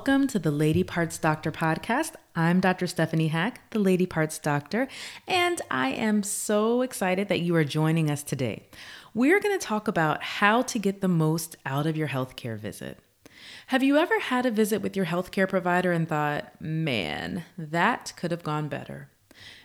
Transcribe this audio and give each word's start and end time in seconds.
Welcome 0.00 0.28
to 0.28 0.38
the 0.38 0.50
Lady 0.50 0.82
Parts 0.82 1.18
Doctor 1.18 1.52
podcast. 1.52 2.14
I'm 2.34 2.58
Dr. 2.58 2.86
Stephanie 2.86 3.28
Hack, 3.28 3.68
the 3.68 3.78
Lady 3.78 4.06
Parts 4.06 4.38
Doctor, 4.38 4.88
and 5.28 5.60
I 5.70 5.90
am 5.90 6.22
so 6.22 6.80
excited 6.80 7.28
that 7.28 7.40
you 7.40 7.54
are 7.56 7.64
joining 7.64 8.10
us 8.10 8.22
today. 8.22 8.66
We're 9.12 9.40
going 9.40 9.58
to 9.58 9.62
talk 9.62 9.88
about 9.88 10.22
how 10.22 10.62
to 10.62 10.78
get 10.78 11.02
the 11.02 11.08
most 11.08 11.54
out 11.66 11.86
of 11.86 11.98
your 11.98 12.08
healthcare 12.08 12.58
visit. 12.58 12.98
Have 13.66 13.82
you 13.82 13.98
ever 13.98 14.18
had 14.18 14.46
a 14.46 14.50
visit 14.50 14.80
with 14.80 14.96
your 14.96 15.04
healthcare 15.04 15.46
provider 15.46 15.92
and 15.92 16.08
thought, 16.08 16.58
man, 16.62 17.44
that 17.58 18.14
could 18.16 18.30
have 18.30 18.42
gone 18.42 18.68
better? 18.70 19.10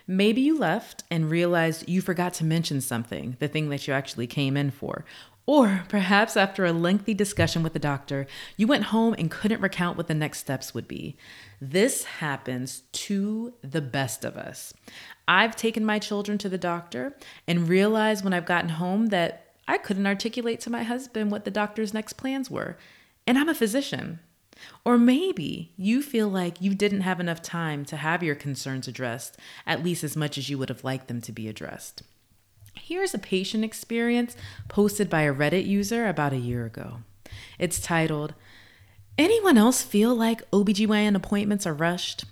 Maybe 0.06 0.42
you 0.42 0.58
left 0.58 1.02
and 1.10 1.30
realized 1.30 1.88
you 1.88 2.02
forgot 2.02 2.34
to 2.34 2.44
mention 2.44 2.82
something, 2.82 3.38
the 3.40 3.48
thing 3.48 3.70
that 3.70 3.88
you 3.88 3.94
actually 3.94 4.26
came 4.26 4.58
in 4.58 4.70
for, 4.70 5.06
or 5.46 5.84
perhaps 5.88 6.36
after 6.36 6.64
a 6.64 6.72
lengthy 6.72 7.14
discussion 7.14 7.62
with 7.62 7.72
the 7.72 7.78
doctor, 7.78 8.26
you 8.56 8.66
went 8.66 8.84
home 8.84 9.14
and 9.16 9.30
couldn't 9.30 9.60
recount 9.60 9.96
what 9.96 10.08
the 10.08 10.14
next 10.14 10.40
steps 10.40 10.74
would 10.74 10.88
be. 10.88 11.16
This 11.60 12.04
happens 12.04 12.82
to 12.92 13.54
the 13.62 13.80
best 13.80 14.24
of 14.24 14.36
us. 14.36 14.74
I've 15.28 15.54
taken 15.54 15.84
my 15.84 16.00
children 16.00 16.36
to 16.38 16.48
the 16.48 16.58
doctor 16.58 17.16
and 17.46 17.68
realized 17.68 18.24
when 18.24 18.32
I've 18.32 18.44
gotten 18.44 18.70
home 18.70 19.06
that 19.06 19.54
I 19.68 19.78
couldn't 19.78 20.06
articulate 20.06 20.60
to 20.60 20.70
my 20.70 20.82
husband 20.82 21.30
what 21.30 21.44
the 21.44 21.50
doctor's 21.50 21.94
next 21.94 22.14
plans 22.14 22.50
were. 22.50 22.76
And 23.26 23.38
I'm 23.38 23.48
a 23.48 23.54
physician. 23.54 24.20
Or 24.84 24.98
maybe 24.98 25.72
you 25.76 26.02
feel 26.02 26.28
like 26.28 26.60
you 26.60 26.74
didn't 26.74 27.02
have 27.02 27.20
enough 27.20 27.42
time 27.42 27.84
to 27.86 27.96
have 27.96 28.22
your 28.22 28.34
concerns 28.34 28.88
addressed, 28.88 29.36
at 29.66 29.84
least 29.84 30.02
as 30.02 30.16
much 30.16 30.38
as 30.38 30.48
you 30.48 30.58
would 30.58 30.70
have 30.70 30.84
liked 30.84 31.08
them 31.08 31.20
to 31.22 31.32
be 31.32 31.46
addressed. 31.46 32.02
Here's 32.78 33.14
a 33.14 33.18
patient 33.18 33.64
experience 33.64 34.36
posted 34.68 35.10
by 35.10 35.22
a 35.22 35.34
Reddit 35.34 35.66
user 35.66 36.06
about 36.06 36.32
a 36.32 36.38
year 36.38 36.64
ago. 36.64 36.98
It's 37.58 37.80
titled, 37.80 38.34
Anyone 39.18 39.56
else 39.56 39.82
feel 39.82 40.14
like 40.14 40.48
OBGYN 40.50 41.16
appointments 41.16 41.66
are 41.66 41.74
rushed? 41.74 42.24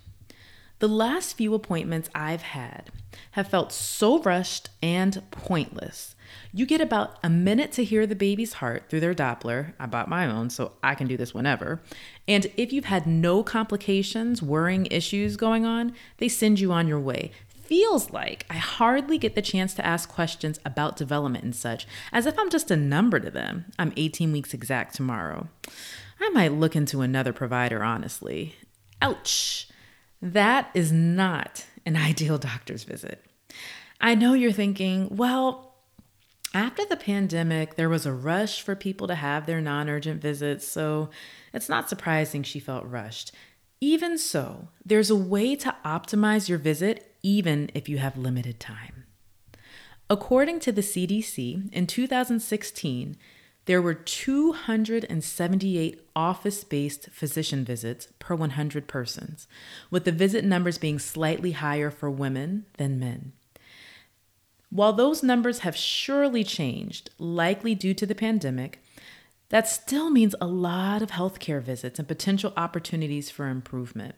The 0.80 0.88
last 0.88 1.36
few 1.36 1.54
appointments 1.54 2.10
I've 2.14 2.42
had 2.42 2.90
have 3.32 3.48
felt 3.48 3.72
so 3.72 4.20
rushed 4.20 4.68
and 4.82 5.22
pointless. 5.30 6.14
You 6.52 6.66
get 6.66 6.80
about 6.80 7.16
a 7.22 7.30
minute 7.30 7.72
to 7.72 7.84
hear 7.84 8.06
the 8.06 8.14
baby's 8.14 8.54
heart 8.54 8.84
through 8.88 9.00
their 9.00 9.14
Doppler. 9.14 9.72
I 9.80 9.86
bought 9.86 10.08
my 10.08 10.26
own, 10.26 10.50
so 10.50 10.72
I 10.82 10.94
can 10.94 11.06
do 11.06 11.16
this 11.16 11.32
whenever. 11.32 11.80
And 12.28 12.46
if 12.56 12.72
you've 12.72 12.84
had 12.84 13.06
no 13.06 13.42
complications, 13.42 14.42
worrying 14.42 14.86
issues 14.86 15.36
going 15.36 15.64
on, 15.64 15.94
they 16.18 16.28
send 16.28 16.60
you 16.60 16.70
on 16.70 16.86
your 16.86 17.00
way 17.00 17.32
feels 17.64 18.10
like 18.10 18.46
I 18.50 18.54
hardly 18.54 19.18
get 19.18 19.34
the 19.34 19.42
chance 19.42 19.74
to 19.74 19.86
ask 19.86 20.08
questions 20.08 20.60
about 20.64 20.96
development 20.96 21.44
and 21.44 21.56
such, 21.56 21.86
as 22.12 22.26
if 22.26 22.38
I'm 22.38 22.50
just 22.50 22.70
a 22.70 22.76
number 22.76 23.18
to 23.20 23.30
them. 23.30 23.66
I'm 23.78 23.92
18 23.96 24.32
weeks 24.32 24.54
exact 24.54 24.94
tomorrow. 24.94 25.48
I 26.20 26.30
might 26.30 26.52
look 26.52 26.76
into 26.76 27.00
another 27.00 27.32
provider, 27.32 27.82
honestly. 27.82 28.54
Ouch. 29.02 29.68
That 30.20 30.70
is 30.74 30.92
not 30.92 31.66
an 31.84 31.96
ideal 32.10 32.38
doctor's 32.38 32.84
visit. 32.84 33.24
I 34.00 34.14
know 34.14 34.34
you're 34.34 34.52
thinking, 34.52 35.08
well, 35.10 35.74
after 36.52 36.84
the 36.84 36.96
pandemic, 36.96 37.74
there 37.74 37.88
was 37.88 38.06
a 38.06 38.12
rush 38.12 38.62
for 38.62 38.76
people 38.76 39.08
to 39.08 39.14
have 39.14 39.46
their 39.46 39.60
non 39.60 39.88
urgent 39.88 40.22
visits, 40.22 40.66
so 40.66 41.10
it's 41.52 41.68
not 41.68 41.88
surprising 41.88 42.42
she 42.42 42.60
felt 42.60 42.86
rushed. 42.86 43.32
Even 43.80 44.16
so, 44.16 44.68
there's 44.84 45.10
a 45.10 45.16
way 45.16 45.56
to 45.56 45.74
optimize 45.84 46.48
your 46.48 46.58
visit 46.58 47.14
even 47.24 47.68
if 47.74 47.89
you 47.89 47.98
have 47.98 48.17
limited 48.17 48.61
time. 48.61 49.07
According 50.08 50.61
to 50.61 50.70
the 50.70 50.83
CDC, 50.83 51.73
in 51.73 51.89
2016, 51.89 53.17
there 53.64 53.80
were 53.80 53.95
278 53.95 56.01
office 56.14 56.64
based 56.64 57.08
physician 57.11 57.64
visits 57.64 58.08
per 58.18 58.34
100 58.34 58.86
persons, 58.86 59.48
with 59.90 60.05
the 60.05 60.13
visit 60.13 60.45
numbers 60.45 60.77
being 60.77 60.98
slightly 60.98 61.52
higher 61.52 61.90
for 61.90 62.11
women 62.11 62.67
than 62.77 63.01
men. 63.01 63.33
While 64.68 64.92
those 64.92 65.23
numbers 65.23 65.61
have 65.61 65.77
surely 65.77 66.45
changed, 66.45 67.08
likely 67.18 67.74
due 67.74 67.95
to 67.95 68.05
the 68.05 68.14
pandemic, 68.14 68.83
that 69.48 69.67
still 69.68 70.11
means 70.11 70.34
a 70.40 70.46
lot 70.46 71.01
of 71.01 71.13
healthcare 71.13 71.63
visits 71.63 71.98
and 71.98 72.07
potential 72.07 72.52
opportunities 72.57 73.30
for 73.30 73.48
improvement. 73.48 74.17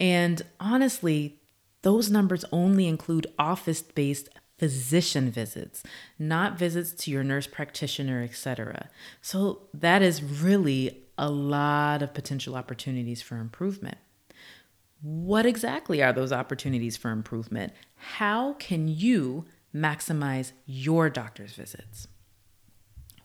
And 0.00 0.42
honestly, 0.60 1.40
those 1.82 2.10
numbers 2.10 2.44
only 2.52 2.86
include 2.86 3.26
office 3.38 3.82
based 3.82 4.28
physician 4.58 5.30
visits, 5.30 5.82
not 6.18 6.58
visits 6.58 6.90
to 6.92 7.10
your 7.10 7.22
nurse 7.22 7.46
practitioner, 7.46 8.22
etc. 8.22 8.88
So 9.22 9.62
that 9.72 10.02
is 10.02 10.22
really 10.22 11.04
a 11.16 11.30
lot 11.30 12.02
of 12.02 12.14
potential 12.14 12.56
opportunities 12.56 13.22
for 13.22 13.36
improvement. 13.36 13.98
What 15.00 15.46
exactly 15.46 16.02
are 16.02 16.12
those 16.12 16.32
opportunities 16.32 16.96
for 16.96 17.10
improvement? 17.10 17.72
How 17.94 18.54
can 18.54 18.88
you 18.88 19.44
maximize 19.74 20.52
your 20.66 21.08
doctor's 21.08 21.52
visits? 21.52 22.08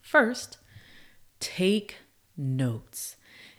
First, 0.01 0.57
take 1.39 1.97
notes. 2.37 3.15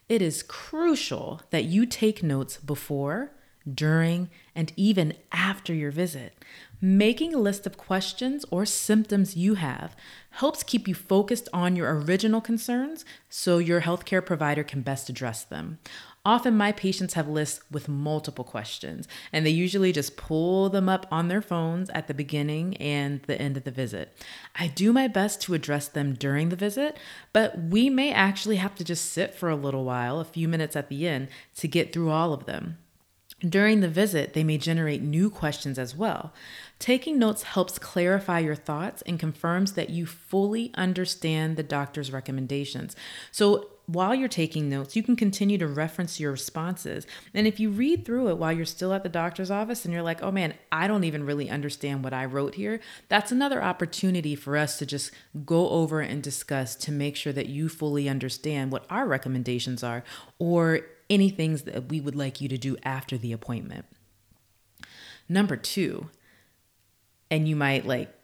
It 0.09 0.21
is 0.21 0.43
crucial 0.43 1.41
that 1.51 1.65
you 1.65 1.87
take 1.87 2.23
notes 2.23 2.59
before, 2.59 3.33
during, 3.73 4.29
and 4.55 4.73
even 4.77 5.15
after 5.33 5.73
your 5.73 5.91
visit. 5.91 6.35
Making 6.81 7.35
a 7.35 7.39
list 7.39 7.67
of 7.67 7.79
questions 7.79 8.45
or 8.51 8.67
symptoms 8.67 9.37
you 9.37 9.55
have 9.55 9.97
helps 10.31 10.63
keep 10.63 10.87
you 10.87 10.95
focused 10.95 11.49
on 11.53 11.75
your 11.75 11.99
original 12.01 12.43
concerns 12.43 13.07
so 13.31 13.57
your 13.57 13.81
healthcare 13.81 14.25
provider 14.25 14.63
can 14.63 14.83
best 14.83 15.09
address 15.09 15.45
them. 15.45 15.79
Often, 16.27 16.57
my 16.57 16.73
patients 16.73 17.15
have 17.15 17.29
lists 17.29 17.61
with 17.71 17.89
multiple 17.89 18.45
questions, 18.45 19.07
and 19.31 19.45
they 19.45 19.51
usually 19.51 19.93
just 19.93 20.17
pull 20.17 20.71
them 20.71 20.89
up 20.89 21.07
on 21.11 21.29
their 21.29 21.43
phones 21.43 21.91
at 21.91 22.09
the 22.09 22.15
beginning 22.15 22.77
and 22.79 23.21
the 23.23 23.41
end 23.41 23.59
of 23.59 23.65
the 23.65 23.71
visit. 23.71 24.17
I 24.55 24.69
do 24.69 24.93
my 24.93 25.07
best 25.07 25.43
to 25.43 25.55
address 25.55 25.87
them 25.87 26.15
during 26.15 26.49
the 26.49 26.57
visit, 26.57 26.97
but 27.35 27.59
we 27.59 27.91
may 27.91 28.11
actually 28.11 28.57
have 28.57 28.75
to 28.77 28.85
just 28.85 29.13
sit 29.13 29.35
for 29.35 29.51
a 29.51 29.57
little 29.57 29.85
while, 29.85 30.19
a 30.19 30.25
few 30.25 30.49
minutes 30.49 30.77
at 30.77 30.89
the 30.89 31.07
end, 31.07 31.29
to 31.57 31.69
get 31.69 31.93
through 31.93 32.11
all 32.11 32.33
of 32.33 32.47
them. 32.47 32.79
During 33.47 33.81
the 33.81 33.89
visit, 33.89 34.33
they 34.33 34.45
may 34.45 34.57
generate 34.57 35.03
new 35.03 35.29
questions 35.29 35.79
as 35.79 35.95
well. 35.95 36.33
Taking 36.79 37.19
notes 37.19 37.43
helps 37.43 37.79
clarify 37.79 38.39
your 38.39 38.55
thoughts 38.55 39.03
and 39.03 39.21
confirms 39.21 39.73
that 39.73 39.91
you 39.91 40.07
fully 40.07 40.71
understand 40.75 41.57
the 41.57 41.63
doctor's 41.63 42.13
recommendations. 42.13 42.97
So, 43.31 43.69
while 43.87 44.15
you're 44.15 44.29
taking 44.29 44.69
notes, 44.69 44.97
you 44.97 45.03
can 45.03 45.17
continue 45.17 45.59
to 45.59 45.67
reference 45.67 46.19
your 46.19 46.33
responses. 46.33 47.07
And 47.35 47.47
if 47.47 47.61
you 47.61 47.71
read 47.71 48.05
through 48.05 48.29
it 48.29 48.39
while 48.39 48.53
you're 48.53 48.65
still 48.65 48.93
at 48.95 49.03
the 49.03 49.09
doctor's 49.09 49.51
office 49.51 49.85
and 49.85 49.93
you're 49.93 50.03
like, 50.03 50.23
oh 50.23 50.31
man, 50.31 50.55
I 50.73 50.89
don't 50.89 51.05
even 51.05 51.27
really 51.27 51.51
understand 51.51 52.03
what 52.03 52.15
I 52.15 52.25
wrote 52.25 52.55
here, 52.55 52.81
that's 53.09 53.31
another 53.31 53.63
opportunity 53.63 54.35
for 54.35 54.57
us 54.57 54.79
to 54.79 54.87
just 54.87 55.11
go 55.45 55.69
over 55.69 56.01
and 56.01 56.23
discuss 56.23 56.75
to 56.77 56.93
make 56.93 57.17
sure 57.17 57.33
that 57.33 57.49
you 57.49 57.69
fully 57.69 58.09
understand 58.09 58.73
what 58.73 58.87
our 58.89 59.07
recommendations 59.07 59.83
are 59.83 60.03
or 60.39 60.81
any 61.11 61.29
things 61.29 61.63
that 61.63 61.91
we 61.91 62.01
would 62.01 62.17
like 62.17 62.41
you 62.41 62.49
to 62.49 62.57
do 62.57 62.77
after 62.85 63.19
the 63.19 63.33
appointment. 63.33 63.85
Number 65.29 65.57
two, 65.57 66.09
and 67.31 67.49
you 67.49 67.57
might 67.57 67.87
like 67.87 68.15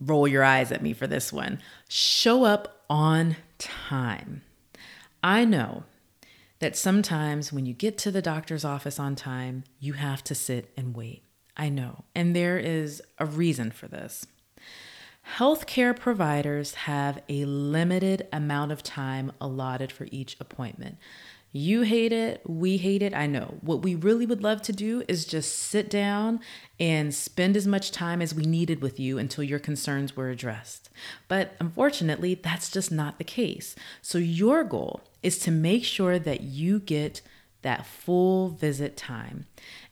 roll 0.00 0.26
your 0.26 0.42
eyes 0.42 0.72
at 0.72 0.82
me 0.82 0.92
for 0.92 1.06
this 1.06 1.32
one 1.32 1.60
show 1.88 2.44
up 2.44 2.84
on 2.90 3.36
time. 3.58 4.42
I 5.24 5.46
know 5.46 5.84
that 6.58 6.76
sometimes 6.76 7.50
when 7.50 7.64
you 7.64 7.72
get 7.72 7.96
to 7.98 8.10
the 8.10 8.20
doctor's 8.20 8.62
office 8.62 8.98
on 9.00 9.16
time, 9.16 9.64
you 9.80 9.94
have 9.94 10.22
to 10.24 10.34
sit 10.34 10.70
and 10.76 10.94
wait. 10.94 11.24
I 11.56 11.70
know. 11.70 12.04
And 12.14 12.36
there 12.36 12.58
is 12.58 13.00
a 13.18 13.24
reason 13.24 13.70
for 13.70 13.88
this. 13.88 14.26
Healthcare 15.38 15.98
providers 15.98 16.74
have 16.74 17.22
a 17.30 17.46
limited 17.46 18.28
amount 18.34 18.70
of 18.70 18.82
time 18.82 19.32
allotted 19.40 19.90
for 19.90 20.06
each 20.10 20.36
appointment. 20.38 20.98
You 21.56 21.82
hate 21.82 22.10
it, 22.10 22.42
we 22.44 22.78
hate 22.78 23.00
it, 23.00 23.14
I 23.14 23.28
know. 23.28 23.58
What 23.60 23.82
we 23.82 23.94
really 23.94 24.26
would 24.26 24.42
love 24.42 24.60
to 24.62 24.72
do 24.72 25.04
is 25.06 25.24
just 25.24 25.56
sit 25.56 25.88
down 25.88 26.40
and 26.80 27.14
spend 27.14 27.56
as 27.56 27.64
much 27.64 27.92
time 27.92 28.20
as 28.20 28.34
we 28.34 28.42
needed 28.42 28.82
with 28.82 28.98
you 28.98 29.18
until 29.18 29.44
your 29.44 29.60
concerns 29.60 30.16
were 30.16 30.30
addressed. 30.30 30.90
But 31.28 31.54
unfortunately, 31.60 32.34
that's 32.34 32.72
just 32.72 32.90
not 32.90 33.18
the 33.18 33.24
case. 33.24 33.76
So, 34.02 34.18
your 34.18 34.64
goal 34.64 35.02
is 35.22 35.38
to 35.40 35.52
make 35.52 35.84
sure 35.84 36.18
that 36.18 36.40
you 36.40 36.80
get 36.80 37.22
that 37.62 37.86
full 37.86 38.48
visit 38.48 38.96
time. 38.96 39.46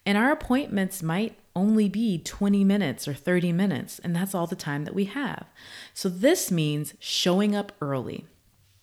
And 0.05 0.19
our 0.19 0.33
appointments 0.33 1.01
might 1.01 1.37
only 1.55 1.89
be 1.89 2.19
20 2.19 2.65
minutes 2.65 3.07
or 3.07 3.15
30 3.15 3.53
minutes, 3.53 4.01
and 4.01 4.17
that's 4.17 4.35
all 4.35 4.49
the 4.49 4.57
time 4.57 4.85
that 4.85 4.97
we 4.97 5.05
have. 5.05 5.47
So, 5.95 6.09
this 6.09 6.51
means 6.51 6.95
showing 6.99 7.55
up 7.55 7.71
early. 7.81 8.27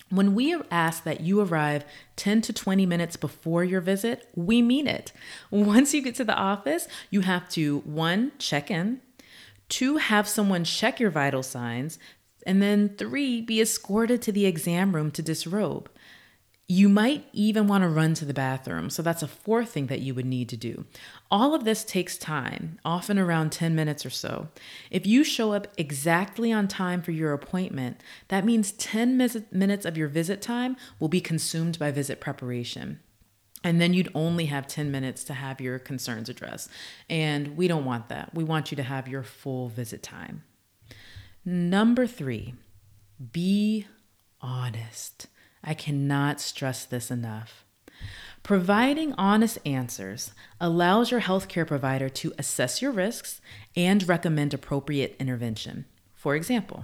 When 0.10 0.34
we 0.34 0.56
ask 0.72 1.04
that 1.04 1.22
you 1.22 1.40
arrive 1.40 1.86
10 2.16 2.42
to 2.42 2.54
20 2.54 2.86
minutes 2.86 3.16
before 3.16 3.64
your 3.64 3.82
visit, 3.82 4.28
we 4.36 4.62
mean 4.62 4.88
it. 4.88 5.12
Once 5.52 5.94
you 5.94 6.02
get 6.02 6.16
to 6.16 6.24
the 6.24 6.36
office, 6.36 6.88
you 7.12 7.22
have 7.22 7.48
to 7.50 7.80
one, 7.80 8.32
check 8.40 8.72
in, 8.72 9.02
two, 9.68 9.98
have 9.98 10.28
someone 10.28 10.64
check 10.64 11.00
your 11.00 11.12
vital 11.12 11.44
signs, 11.44 12.00
and 12.46 12.62
then 12.62 12.96
three, 12.98 13.42
be 13.42 13.62
escorted 13.62 14.22
to 14.24 14.32
the 14.32 14.46
exam 14.46 14.96
room 14.96 15.12
to 15.12 15.22
disrobe. 15.22 15.90
You 16.72 16.88
might 16.88 17.26
even 17.34 17.66
want 17.66 17.82
to 17.82 17.90
run 17.90 18.14
to 18.14 18.26
the 18.26 18.34
bathroom. 18.34 18.92
So 18.92 19.02
that's 19.02 19.24
a 19.24 19.28
fourth 19.28 19.72
thing 19.72 19.88
that 19.88 20.02
you 20.02 20.14
would 20.14 20.28
need 20.28 20.50
to 20.50 20.58
do. 20.58 20.86
All 21.32 21.56
of 21.56 21.64
this 21.64 21.84
takes 21.84 22.16
time, 22.16 22.78
often 22.86 23.18
around 23.18 23.52
10 23.52 23.74
minutes 23.74 24.06
or 24.06 24.12
so. 24.12 24.50
If 24.92 25.08
you 25.08 25.24
show 25.24 25.52
up 25.54 25.68
exactly 25.78 26.52
on 26.52 26.68
time 26.68 27.02
for 27.02 27.10
your 27.10 27.34
appointment, 27.34 28.02
that 28.28 28.46
means 28.46 28.72
10 28.74 29.18
minutes 29.52 29.86
of 29.86 29.98
your 29.98 30.08
visit 30.08 30.44
time 30.44 30.78
will 31.00 31.08
be 31.08 31.20
consumed 31.20 31.80
by 31.80 31.90
visit 31.90 32.22
preparation. 32.22 33.00
And 33.64 33.82
then 33.82 33.96
you'd 33.96 34.12
only 34.14 34.46
have 34.46 34.68
10 34.68 34.92
minutes 34.92 35.24
to 35.24 35.34
have 35.34 35.60
your 35.60 35.80
concerns 35.80 36.30
addressed. 36.30 36.70
And 37.10 37.58
we 37.58 37.68
don't 37.68 37.84
want 37.84 38.10
that. 38.10 38.36
We 38.36 38.44
want 38.44 38.72
you 38.72 38.78
to 38.78 38.84
have 38.84 39.08
your 39.08 39.24
full 39.24 39.70
visit 39.70 40.04
time. 40.04 40.44
Number 41.44 42.06
three, 42.06 42.54
be 43.32 43.88
honest. 44.40 45.26
I 45.64 45.74
cannot 45.74 46.42
stress 46.42 46.86
this 46.86 47.10
enough. 47.10 47.66
Providing 48.44 49.14
honest 49.14 49.60
answers 49.66 50.32
allows 50.60 51.12
your 51.12 51.22
healthcare 51.22 51.68
provider 51.68 52.10
to 52.10 52.34
assess 52.38 52.82
your 52.82 52.92
risks 52.92 53.42
and 53.76 54.08
recommend 54.08 54.54
appropriate 54.54 55.16
intervention. 55.20 55.86
For 56.16 56.36
example, 56.36 56.84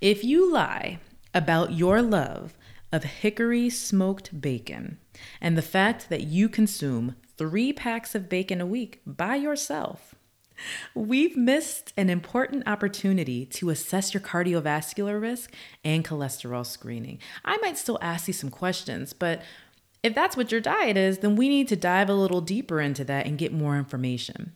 if 0.00 0.24
you 0.24 0.50
lie 0.50 0.98
about 1.34 1.72
your 1.72 2.02
love 2.02 2.56
of 2.92 3.04
hickory 3.04 3.68
smoked 3.68 4.40
bacon 4.40 4.98
and 5.40 5.56
the 5.56 5.62
fact 5.62 6.08
that 6.08 6.22
you 6.22 6.48
consume 6.48 7.14
three 7.36 7.72
packs 7.72 8.14
of 8.14 8.28
bacon 8.28 8.60
a 8.60 8.66
week 8.66 9.02
by 9.06 9.36
yourself, 9.36 10.15
We've 10.94 11.36
missed 11.36 11.92
an 11.96 12.10
important 12.10 12.66
opportunity 12.66 13.46
to 13.46 13.70
assess 13.70 14.14
your 14.14 14.20
cardiovascular 14.20 15.20
risk 15.20 15.52
and 15.84 16.04
cholesterol 16.04 16.64
screening. 16.64 17.18
I 17.44 17.56
might 17.58 17.78
still 17.78 17.98
ask 18.00 18.26
you 18.28 18.34
some 18.34 18.50
questions, 18.50 19.12
but 19.12 19.42
if 20.02 20.14
that's 20.14 20.36
what 20.36 20.52
your 20.52 20.60
diet 20.60 20.96
is, 20.96 21.18
then 21.18 21.36
we 21.36 21.48
need 21.48 21.68
to 21.68 21.76
dive 21.76 22.08
a 22.08 22.14
little 22.14 22.40
deeper 22.40 22.80
into 22.80 23.04
that 23.04 23.26
and 23.26 23.38
get 23.38 23.52
more 23.52 23.76
information. 23.76 24.52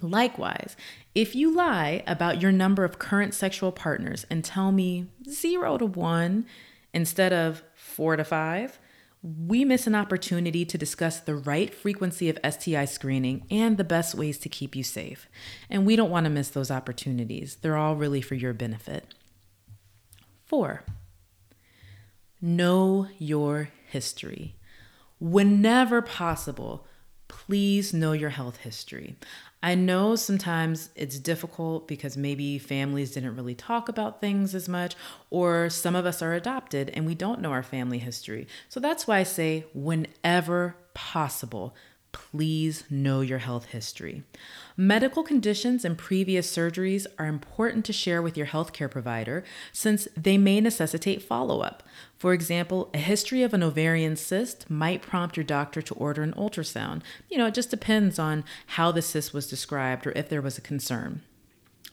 Likewise, 0.00 0.76
if 1.14 1.34
you 1.34 1.54
lie 1.54 2.02
about 2.06 2.42
your 2.42 2.52
number 2.52 2.84
of 2.84 2.98
current 2.98 3.34
sexual 3.34 3.72
partners 3.72 4.26
and 4.28 4.44
tell 4.44 4.72
me 4.72 5.06
zero 5.28 5.78
to 5.78 5.86
one 5.86 6.44
instead 6.92 7.32
of 7.32 7.62
four 7.74 8.16
to 8.16 8.24
five, 8.24 8.78
we 9.22 9.64
miss 9.64 9.86
an 9.86 9.94
opportunity 9.94 10.64
to 10.64 10.76
discuss 10.76 11.20
the 11.20 11.36
right 11.36 11.72
frequency 11.72 12.28
of 12.28 12.38
STI 12.48 12.84
screening 12.86 13.46
and 13.50 13.76
the 13.76 13.84
best 13.84 14.16
ways 14.16 14.36
to 14.38 14.48
keep 14.48 14.74
you 14.74 14.82
safe. 14.82 15.28
And 15.70 15.86
we 15.86 15.94
don't 15.94 16.10
want 16.10 16.24
to 16.24 16.30
miss 16.30 16.48
those 16.48 16.70
opportunities, 16.70 17.56
they're 17.56 17.76
all 17.76 17.94
really 17.94 18.20
for 18.20 18.34
your 18.34 18.52
benefit. 18.52 19.14
Four, 20.44 20.84
know 22.40 23.06
your 23.18 23.70
history. 23.88 24.56
Whenever 25.20 26.02
possible, 26.02 26.86
please 27.32 27.94
know 27.94 28.12
your 28.12 28.30
health 28.30 28.58
history. 28.58 29.16
I 29.62 29.74
know 29.74 30.16
sometimes 30.16 30.90
it's 30.94 31.18
difficult 31.18 31.88
because 31.88 32.14
maybe 32.14 32.58
families 32.58 33.12
didn't 33.12 33.36
really 33.36 33.54
talk 33.54 33.88
about 33.88 34.20
things 34.20 34.54
as 34.54 34.68
much, 34.68 34.94
or 35.30 35.70
some 35.70 35.96
of 35.96 36.04
us 36.04 36.20
are 36.20 36.34
adopted 36.34 36.90
and 36.90 37.06
we 37.06 37.14
don't 37.14 37.40
know 37.40 37.52
our 37.52 37.62
family 37.62 37.98
history. 37.98 38.46
So 38.68 38.80
that's 38.80 39.06
why 39.06 39.18
I 39.18 39.22
say, 39.22 39.64
whenever 39.72 40.76
possible, 40.92 41.74
please 42.12 42.84
know 42.88 43.20
your 43.20 43.38
health 43.38 43.66
history. 43.66 44.22
Medical 44.76 45.22
conditions 45.22 45.84
and 45.84 45.98
previous 45.98 46.54
surgeries 46.54 47.06
are 47.18 47.26
important 47.26 47.84
to 47.86 47.92
share 47.92 48.22
with 48.22 48.36
your 48.36 48.46
healthcare 48.46 48.90
provider 48.90 49.42
since 49.72 50.06
they 50.16 50.38
may 50.38 50.60
necessitate 50.60 51.22
follow 51.22 51.60
up. 51.60 51.82
For 52.16 52.32
example, 52.32 52.90
a 52.94 52.98
history 52.98 53.42
of 53.42 53.52
an 53.52 53.62
ovarian 53.62 54.16
cyst 54.16 54.70
might 54.70 55.02
prompt 55.02 55.36
your 55.36 55.44
doctor 55.44 55.82
to 55.82 55.94
order 55.94 56.22
an 56.22 56.34
ultrasound. 56.34 57.02
You 57.28 57.38
know, 57.38 57.46
it 57.46 57.54
just 57.54 57.70
depends 57.70 58.18
on 58.18 58.44
how 58.68 58.92
the 58.92 59.02
cyst 59.02 59.34
was 59.34 59.48
described 59.48 60.06
or 60.06 60.12
if 60.12 60.28
there 60.28 60.42
was 60.42 60.58
a 60.58 60.62
concern. 60.62 61.22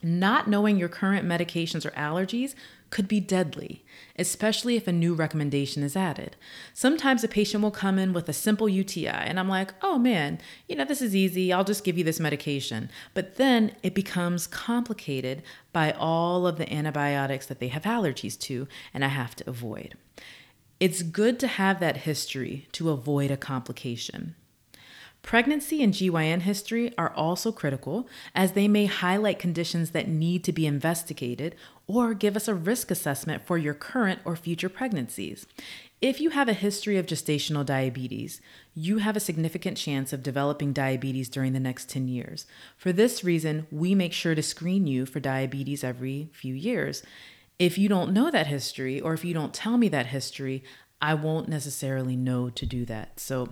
Not 0.02 0.48
knowing 0.48 0.78
your 0.78 0.88
current 0.88 1.26
medications 1.26 1.84
or 1.84 1.90
allergies 1.90 2.54
could 2.90 3.06
be 3.06 3.20
deadly, 3.20 3.84
especially 4.18 4.76
if 4.76 4.88
a 4.88 4.92
new 4.92 5.14
recommendation 5.14 5.82
is 5.82 5.96
added. 5.96 6.36
Sometimes 6.74 7.22
a 7.22 7.28
patient 7.28 7.62
will 7.62 7.70
come 7.70 7.98
in 7.98 8.12
with 8.12 8.28
a 8.28 8.32
simple 8.32 8.68
UTI, 8.68 9.06
and 9.08 9.38
I'm 9.38 9.48
like, 9.48 9.72
oh 9.82 9.98
man, 9.98 10.40
you 10.68 10.74
know, 10.74 10.84
this 10.84 11.00
is 11.00 11.14
easy. 11.14 11.52
I'll 11.52 11.64
just 11.64 11.84
give 11.84 11.96
you 11.96 12.04
this 12.04 12.18
medication. 12.18 12.90
But 13.14 13.36
then 13.36 13.76
it 13.82 13.94
becomes 13.94 14.46
complicated 14.46 15.42
by 15.72 15.92
all 15.92 16.46
of 16.46 16.58
the 16.58 16.72
antibiotics 16.72 17.46
that 17.46 17.60
they 17.60 17.68
have 17.68 17.82
allergies 17.82 18.38
to, 18.40 18.66
and 18.92 19.04
I 19.04 19.08
have 19.08 19.36
to 19.36 19.48
avoid. 19.48 19.94
It's 20.80 21.02
good 21.02 21.38
to 21.40 21.46
have 21.46 21.78
that 21.80 21.98
history 21.98 22.66
to 22.72 22.90
avoid 22.90 23.30
a 23.30 23.36
complication. 23.36 24.34
Pregnancy 25.22 25.82
and 25.82 25.92
GYN 25.92 26.40
history 26.40 26.92
are 26.96 27.12
also 27.14 27.52
critical 27.52 28.08
as 28.34 28.52
they 28.52 28.66
may 28.66 28.86
highlight 28.86 29.38
conditions 29.38 29.90
that 29.90 30.08
need 30.08 30.42
to 30.44 30.52
be 30.52 30.66
investigated 30.66 31.54
or 31.86 32.14
give 32.14 32.36
us 32.36 32.48
a 32.48 32.54
risk 32.54 32.90
assessment 32.90 33.46
for 33.46 33.58
your 33.58 33.74
current 33.74 34.20
or 34.24 34.34
future 34.34 34.68
pregnancies. 34.68 35.46
If 36.00 36.20
you 36.20 36.30
have 36.30 36.48
a 36.48 36.54
history 36.54 36.96
of 36.96 37.04
gestational 37.04 37.66
diabetes, 37.66 38.40
you 38.74 38.98
have 38.98 39.16
a 39.16 39.20
significant 39.20 39.76
chance 39.76 40.14
of 40.14 40.22
developing 40.22 40.72
diabetes 40.72 41.28
during 41.28 41.52
the 41.52 41.60
next 41.60 41.90
10 41.90 42.08
years. 42.08 42.46
For 42.78 42.90
this 42.90 43.22
reason, 43.22 43.66
we 43.70 43.94
make 43.94 44.14
sure 44.14 44.34
to 44.34 44.42
screen 44.42 44.86
you 44.86 45.04
for 45.04 45.20
diabetes 45.20 45.84
every 45.84 46.30
few 46.32 46.54
years. 46.54 47.02
If 47.58 47.76
you 47.76 47.90
don't 47.90 48.14
know 48.14 48.30
that 48.30 48.46
history, 48.46 48.98
or 48.98 49.12
if 49.12 49.26
you 49.26 49.34
don't 49.34 49.52
tell 49.52 49.76
me 49.76 49.88
that 49.90 50.06
history, 50.06 50.64
I 51.02 51.12
won't 51.12 51.48
necessarily 51.48 52.16
know 52.16 52.48
to 52.48 52.64
do 52.64 52.86
that. 52.86 53.20
So 53.20 53.50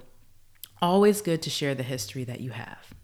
Always 0.80 1.20
good 1.20 1.42
to 1.42 1.50
share 1.50 1.74
the 1.74 1.82
history 1.82 2.24
that 2.24 2.40
you 2.40 2.50
have. 2.50 2.94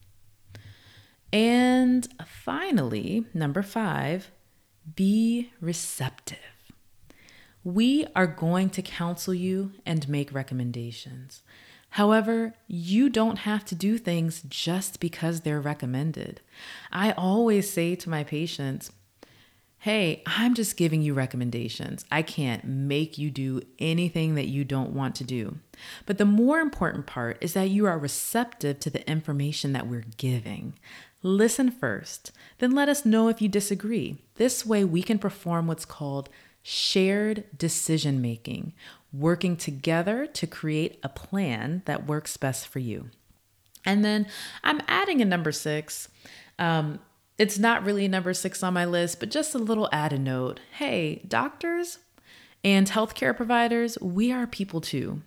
And 1.33 2.07
finally, 2.25 3.27
number 3.35 3.63
five, 3.63 4.31
be 4.95 5.51
receptive. 5.61 6.39
We 7.65 8.07
are 8.15 8.27
going 8.27 8.71
to 8.71 8.83
counsel 8.83 9.35
you 9.35 9.73
and 9.85 10.09
make 10.09 10.33
recommendations. 10.33 11.43
However, 11.91 12.55
you 12.67 13.09
don't 13.09 13.39
have 13.39 13.65
to 13.67 13.75
do 13.75 13.99
things 13.99 14.43
just 14.49 15.01
because 15.01 15.41
they're 15.41 15.61
recommended. 15.61 16.41
I 16.93 17.13
always 17.13 17.71
say 17.71 17.95
to 17.97 18.11
my 18.11 18.23
patients, 18.23 18.91
hey, 19.85 20.23
I'm 20.25 20.55
just 20.55 20.79
giving 20.79 21.03
you 21.03 21.13
recommendations. 21.13 22.07
I 22.11 22.23
can't 22.23 22.65
make 22.65 23.19
you 23.19 23.31
do 23.31 23.61
anything 23.79 24.35
that 24.35 24.49
you 24.49 24.65
don't 24.65 24.95
want 24.95 25.15
to 25.17 25.25
do. 25.25 25.59
But 26.07 26.17
the 26.17 26.25
more 26.25 26.61
important 26.61 27.05
part 27.05 27.37
is 27.43 27.53
that 27.53 27.69
you 27.69 27.85
are 27.85 27.99
receptive 27.99 28.81
to 28.81 28.89
the 28.89 29.07
information 29.07 29.75
that 29.75 29.87
we're 29.87 30.07
giving. 30.17 30.79
Listen 31.23 31.71
first, 31.71 32.33
then 32.61 32.71
let 32.71 32.89
us 32.89 33.05
know 33.05 33.29
if 33.29 33.43
you 33.43 33.49
disagree. 33.51 34.23
This 34.37 34.65
way, 34.65 34.85
we 34.85 35.03
can 35.03 35.19
perform 35.19 35.67
what's 35.67 35.85
called 35.85 36.31
shared 36.63 37.45
decision 37.55 38.23
making, 38.23 38.73
working 39.13 39.55
together 39.55 40.27
to 40.29 40.47
create 40.47 40.99
a 41.03 41.11
plan 41.11 41.83
that 41.85 42.07
works 42.07 42.39
best 42.39 42.67
for 42.67 42.79
you. 42.79 43.11
And 43.85 44.03
then 44.03 44.29
I'm 44.63 44.81
adding 44.89 45.21
a 45.21 45.27
number 45.27 45.53
six. 45.53 46.09
Um, 46.59 47.01
it's 47.39 47.59
not 47.59 47.85
really 47.85 48.07
number 48.07 48.33
six 48.33 48.63
on 48.63 48.75
my 48.75 48.85
list, 48.85 49.19
but 49.21 49.31
just 49.31 49.55
a 49.55 49.59
little 49.59 49.89
added 49.93 50.21
note. 50.21 50.61
Hey, 50.73 51.23
doctors 51.27 51.99
and 52.63 52.89
healthcare 52.89 53.37
providers, 53.37 53.99
we 54.01 54.33
are 54.33 54.47
people 54.47 54.81
too. 54.81 55.23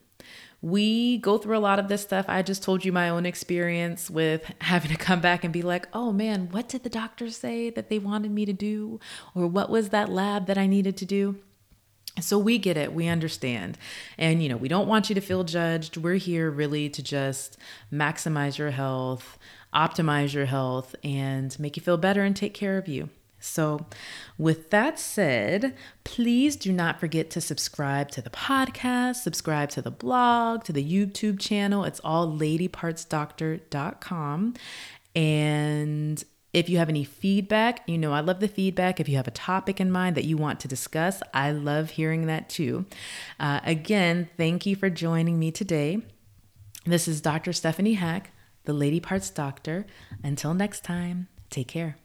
We 0.62 1.18
go 1.20 1.38
through 1.38 1.58
a 1.58 1.60
lot 1.60 1.78
of 1.78 1.88
this 1.88 2.02
stuff. 2.02 2.26
I 2.28 2.42
just 2.42 2.64
told 2.64 2.84
you 2.84 2.92
my 2.92 3.10
own 3.10 3.26
experience 3.26 4.10
with 4.10 4.52
having 4.62 4.90
to 4.92 4.98
come 4.98 5.20
back 5.20 5.44
and 5.44 5.54
be 5.54 5.62
like, 5.62 5.88
oh 5.94 6.12
man, 6.12 6.50
what 6.52 6.70
did 6.70 6.84
the 6.84 6.90
doctor 6.90 7.30
say 7.30 7.70
that 7.70 7.90
they 7.90 8.00
wanted 8.00 8.32
me 8.32 8.46
to 8.46 8.54
do? 8.54 9.00
Or 9.36 9.48
what 9.48 9.70
was 9.70 9.90
that 9.90 10.10
lab 10.10 10.48
that 10.48 10.58
I 10.58 10.66
needed 10.66 10.98
to 10.98 11.06
do? 11.06 11.38
So 12.20 12.40
we 12.40 12.58
get 12.58 12.78
it, 12.78 12.94
we 12.94 13.08
understand. 13.08 13.78
And, 14.18 14.42
you 14.42 14.50
know, 14.50 14.58
we 14.58 14.68
don't 14.68 14.88
want 14.88 15.10
you 15.10 15.16
to 15.16 15.22
feel 15.22 15.44
judged. 15.44 15.98
We're 15.98 16.16
here 16.16 16.50
really 16.50 16.90
to 16.90 17.04
just 17.04 17.58
maximize 17.94 18.58
your 18.58 18.72
health, 18.72 19.38
optimize 19.78 20.34
your 20.34 20.46
health, 20.46 20.96
and 21.04 21.58
make 21.60 21.78
you 21.78 21.84
feel 21.84 21.98
better 21.98 22.24
and 22.24 22.36
take 22.36 22.56
care 22.56 22.78
of 22.78 22.88
you. 22.88 23.10
So, 23.40 23.86
with 24.38 24.70
that 24.72 25.00
said, 25.00 25.76
please 26.04 26.56
do 26.56 26.74
not 26.74 27.00
forget 27.00 27.30
to 27.32 27.40
subscribe 27.40 28.10
to 28.12 28.22
the 28.22 28.30
podcast, 28.32 29.16
subscribe 29.18 29.70
to 29.72 29.82
the 29.82 29.92
blog, 29.92 30.64
to 30.64 30.72
the 30.74 30.84
YouTube 30.84 31.40
channel. 31.40 31.84
It's 31.84 32.02
all 32.04 32.28
ladypartsdoctor.com. 32.28 34.56
And 35.16 36.24
if 36.54 36.70
you 36.70 36.78
have 36.80 36.90
any 36.90 37.04
feedback, 37.04 37.88
you 37.88 38.00
know, 38.00 38.14
I 38.14 38.22
love 38.22 38.40
the 38.40 38.48
feedback. 38.48 39.00
If 39.00 39.08
you 39.08 39.18
have 39.18 39.28
a 39.28 39.32
topic 39.32 39.80
in 39.80 39.92
mind 39.92 40.16
that 40.16 40.26
you 40.26 40.38
want 40.38 40.60
to 40.62 40.68
discuss, 40.68 41.22
I 41.34 41.52
love 41.52 41.92
hearing 41.92 42.26
that 42.26 42.50
too. 42.50 42.86
Uh, 43.40 43.60
again, 43.64 44.28
thank 44.38 44.66
you 44.66 44.76
for 44.76 44.90
joining 44.90 45.38
me 45.38 45.52
today. 45.52 46.02
This 46.86 47.08
is 47.08 47.22
Dr. 47.22 47.54
Stephanie 47.54 47.94
Hack, 47.96 48.32
the 48.68 48.74
Lady 48.74 49.00
Parts 49.00 49.30
Doctor. 49.30 49.88
Until 50.24 50.54
next 50.54 50.84
time, 50.84 51.30
take 51.50 51.70
care. 51.70 51.98